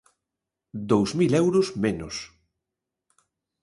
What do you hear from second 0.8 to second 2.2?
Dous mil euros menos.